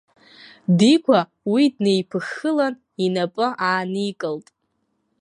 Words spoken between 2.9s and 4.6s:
инапы ааникылт.